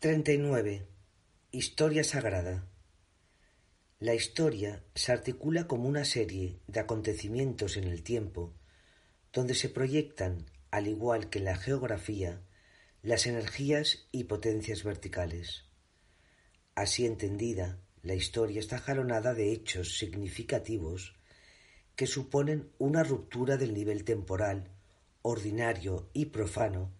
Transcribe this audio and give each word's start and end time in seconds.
39. 0.00 0.86
Historia 1.50 2.04
sagrada. 2.04 2.68
La 3.98 4.14
historia 4.14 4.84
se 4.94 5.10
articula 5.10 5.66
como 5.66 5.88
una 5.88 6.04
serie 6.04 6.60
de 6.68 6.78
acontecimientos 6.78 7.76
en 7.76 7.82
el 7.82 8.04
tiempo, 8.04 8.54
donde 9.32 9.56
se 9.56 9.68
proyectan, 9.68 10.46
al 10.70 10.86
igual 10.86 11.30
que 11.30 11.40
en 11.40 11.46
la 11.46 11.56
geografía, 11.56 12.40
las 13.02 13.26
energías 13.26 14.06
y 14.12 14.24
potencias 14.24 14.84
verticales. 14.84 15.64
Así 16.76 17.04
entendida, 17.04 17.80
la 18.02 18.14
historia 18.14 18.60
está 18.60 18.78
jalonada 18.78 19.34
de 19.34 19.50
hechos 19.50 19.98
significativos 19.98 21.16
que 21.96 22.06
suponen 22.06 22.70
una 22.78 23.02
ruptura 23.02 23.56
del 23.56 23.74
nivel 23.74 24.04
temporal, 24.04 24.70
ordinario 25.22 26.08
y 26.12 26.26
profano 26.26 26.96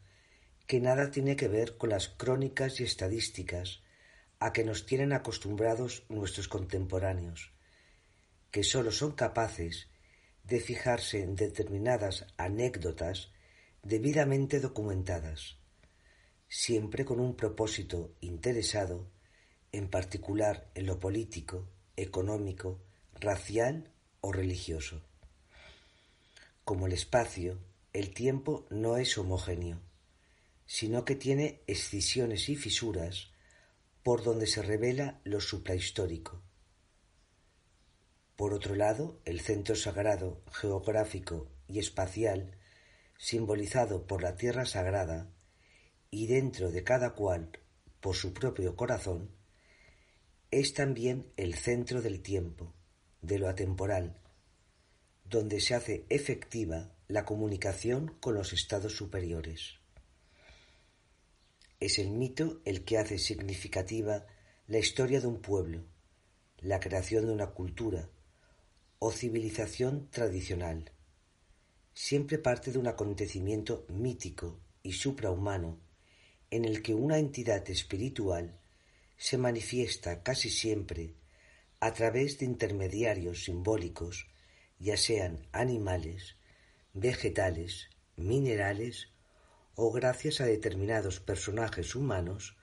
que 0.68 0.80
nada 0.80 1.10
tiene 1.10 1.34
que 1.34 1.48
ver 1.48 1.78
con 1.78 1.88
las 1.88 2.10
crónicas 2.10 2.78
y 2.78 2.84
estadísticas 2.84 3.80
a 4.38 4.52
que 4.52 4.64
nos 4.64 4.84
tienen 4.84 5.14
acostumbrados 5.14 6.04
nuestros 6.10 6.46
contemporáneos, 6.46 7.54
que 8.50 8.62
sólo 8.62 8.92
son 8.92 9.12
capaces 9.12 9.88
de 10.44 10.60
fijarse 10.60 11.22
en 11.22 11.36
determinadas 11.36 12.26
anécdotas 12.36 13.32
debidamente 13.82 14.60
documentadas, 14.60 15.56
siempre 16.48 17.06
con 17.06 17.18
un 17.18 17.34
propósito 17.34 18.14
interesado, 18.20 19.10
en 19.72 19.88
particular 19.88 20.70
en 20.74 20.84
lo 20.84 21.00
político, 21.00 21.66
económico, 21.96 22.78
racial 23.18 23.90
o 24.20 24.32
religioso. 24.32 25.00
Como 26.62 26.86
el 26.86 26.92
espacio, 26.92 27.58
el 27.94 28.12
tiempo 28.12 28.66
no 28.68 28.98
es 28.98 29.16
homogéneo 29.16 29.87
sino 30.68 31.06
que 31.06 31.16
tiene 31.16 31.62
escisiones 31.66 32.50
y 32.50 32.54
fisuras 32.54 33.30
por 34.02 34.22
donde 34.22 34.46
se 34.46 34.60
revela 34.60 35.18
lo 35.24 35.40
suprahistórico. 35.40 36.42
Por 38.36 38.52
otro 38.52 38.74
lado, 38.74 39.18
el 39.24 39.40
centro 39.40 39.74
sagrado, 39.74 40.42
geográfico 40.52 41.50
y 41.66 41.78
espacial, 41.78 42.58
simbolizado 43.16 44.06
por 44.06 44.22
la 44.22 44.36
tierra 44.36 44.66
sagrada, 44.66 45.32
y 46.10 46.26
dentro 46.26 46.70
de 46.70 46.84
cada 46.84 47.14
cual 47.14 47.50
por 48.00 48.14
su 48.14 48.34
propio 48.34 48.76
corazón, 48.76 49.30
es 50.50 50.74
también 50.74 51.32
el 51.38 51.54
centro 51.54 52.02
del 52.02 52.20
tiempo, 52.20 52.74
de 53.22 53.38
lo 53.38 53.48
atemporal, 53.48 54.18
donde 55.24 55.60
se 55.60 55.74
hace 55.74 56.04
efectiva 56.10 56.92
la 57.08 57.24
comunicación 57.24 58.18
con 58.20 58.34
los 58.34 58.52
estados 58.52 58.94
superiores. 58.94 59.78
Es 61.80 62.00
el 62.00 62.10
mito 62.10 62.60
el 62.64 62.84
que 62.84 62.98
hace 62.98 63.18
significativa 63.18 64.26
la 64.66 64.78
historia 64.78 65.20
de 65.20 65.28
un 65.28 65.40
pueblo, 65.40 65.84
la 66.58 66.80
creación 66.80 67.26
de 67.26 67.32
una 67.32 67.52
cultura 67.52 68.08
o 68.98 69.12
civilización 69.12 70.10
tradicional. 70.10 70.90
Siempre 71.94 72.38
parte 72.38 72.72
de 72.72 72.78
un 72.78 72.88
acontecimiento 72.88 73.86
mítico 73.88 74.58
y 74.82 74.94
suprahumano 74.94 75.78
en 76.50 76.64
el 76.64 76.82
que 76.82 76.94
una 76.94 77.18
entidad 77.18 77.70
espiritual 77.70 78.58
se 79.16 79.38
manifiesta 79.38 80.24
casi 80.24 80.50
siempre 80.50 81.14
a 81.78 81.92
través 81.92 82.40
de 82.40 82.46
intermediarios 82.46 83.44
simbólicos, 83.44 84.26
ya 84.80 84.96
sean 84.96 85.46
animales, 85.52 86.34
vegetales, 86.92 87.88
minerales 88.16 89.12
o 89.80 89.92
gracias 89.92 90.40
a 90.40 90.44
determinados 90.44 91.20
personajes 91.20 91.94
humanos, 91.94 92.56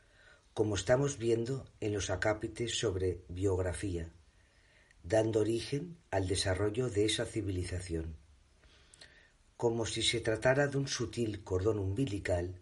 como 0.54 0.76
estamos 0.76 1.18
viendo 1.18 1.66
en 1.80 1.94
los 1.94 2.10
acápites 2.10 2.78
sobre 2.78 3.24
biografía, 3.30 4.12
dando 5.02 5.40
origen 5.40 5.98
al 6.12 6.28
desarrollo 6.28 6.90
de 6.90 7.06
esa 7.06 7.24
civilización. 7.26 8.18
Como 9.56 9.86
si 9.86 10.02
se 10.02 10.20
tratara 10.20 10.68
de 10.68 10.78
un 10.78 10.90
sutil 10.90 11.42
cordón 11.46 11.80
umbilical, 11.80 12.60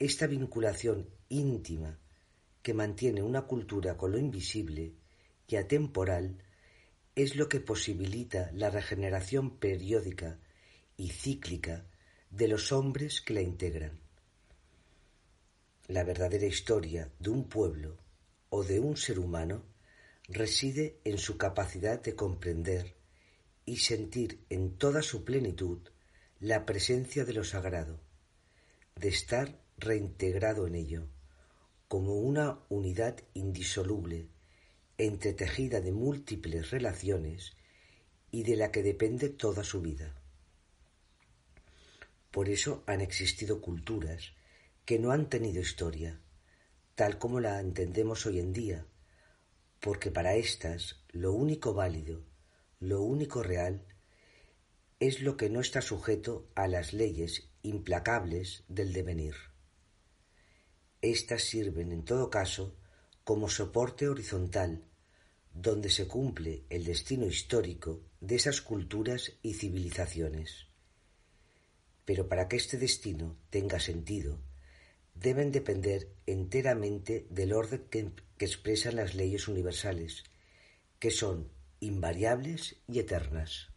esta 0.00 0.26
vinculación 0.26 1.08
íntima 1.28 1.96
que 2.62 2.74
mantiene 2.74 3.22
una 3.22 3.42
cultura 3.42 3.96
con 3.96 4.10
lo 4.10 4.18
invisible 4.18 4.94
y 5.46 5.54
atemporal 5.54 6.42
es 7.14 7.36
lo 7.36 7.48
que 7.48 7.60
posibilita 7.60 8.50
la 8.52 8.68
regeneración 8.68 9.58
periódica 9.58 10.40
y 10.96 11.10
cíclica 11.10 11.86
de 12.36 12.48
los 12.48 12.70
hombres 12.70 13.22
que 13.22 13.32
la 13.32 13.40
integran. 13.40 13.98
La 15.88 16.04
verdadera 16.04 16.44
historia 16.44 17.10
de 17.18 17.30
un 17.30 17.48
pueblo 17.48 17.96
o 18.50 18.62
de 18.62 18.78
un 18.78 18.98
ser 18.98 19.18
humano 19.18 19.62
reside 20.28 20.98
en 21.04 21.16
su 21.16 21.38
capacidad 21.38 21.98
de 22.02 22.14
comprender 22.14 22.94
y 23.64 23.78
sentir 23.78 24.44
en 24.50 24.76
toda 24.76 25.00
su 25.00 25.24
plenitud 25.24 25.78
la 26.38 26.66
presencia 26.66 27.24
de 27.24 27.32
lo 27.32 27.42
sagrado, 27.42 28.00
de 28.96 29.08
estar 29.08 29.58
reintegrado 29.78 30.66
en 30.66 30.74
ello, 30.74 31.08
como 31.88 32.16
una 32.16 32.58
unidad 32.68 33.16
indisoluble, 33.32 34.28
entretejida 34.98 35.80
de 35.80 35.92
múltiples 35.92 36.70
relaciones 36.70 37.56
y 38.30 38.42
de 38.42 38.56
la 38.56 38.70
que 38.70 38.82
depende 38.82 39.30
toda 39.30 39.64
su 39.64 39.80
vida. 39.80 40.20
Por 42.36 42.50
eso 42.50 42.84
han 42.84 43.00
existido 43.00 43.62
culturas 43.62 44.34
que 44.84 44.98
no 44.98 45.10
han 45.10 45.30
tenido 45.30 45.62
historia, 45.62 46.20
tal 46.94 47.16
como 47.16 47.40
la 47.40 47.58
entendemos 47.60 48.26
hoy 48.26 48.40
en 48.40 48.52
día, 48.52 48.84
porque 49.80 50.10
para 50.10 50.34
éstas 50.34 51.02
lo 51.08 51.32
único 51.32 51.72
válido, 51.72 52.26
lo 52.78 53.00
único 53.00 53.42
real, 53.42 53.86
es 55.00 55.22
lo 55.22 55.38
que 55.38 55.48
no 55.48 55.60
está 55.60 55.80
sujeto 55.80 56.46
a 56.54 56.68
las 56.68 56.92
leyes 56.92 57.48
implacables 57.62 58.64
del 58.68 58.92
devenir. 58.92 59.36
Estas 61.00 61.40
sirven, 61.40 61.90
en 61.90 62.04
todo 62.04 62.28
caso, 62.28 62.76
como 63.24 63.48
soporte 63.48 64.10
horizontal, 64.10 64.84
donde 65.54 65.88
se 65.88 66.06
cumple 66.06 66.66
el 66.68 66.84
destino 66.84 67.24
histórico 67.24 68.02
de 68.20 68.34
esas 68.34 68.60
culturas 68.60 69.32
y 69.40 69.54
civilizaciones. 69.54 70.66
Pero 72.06 72.28
para 72.28 72.48
que 72.48 72.56
este 72.56 72.78
destino 72.78 73.36
tenga 73.50 73.78
sentido, 73.78 74.40
deben 75.14 75.52
depender 75.52 76.08
enteramente 76.24 77.26
del 77.28 77.52
orden 77.52 77.84
que, 77.90 78.10
expresan 78.38 78.96
las 78.96 79.14
leyes 79.14 79.48
universales, 79.48 80.24
que 80.98 81.10
son 81.10 81.48
invariables 81.80 82.76
y 82.86 82.98
eternas. 82.98 83.70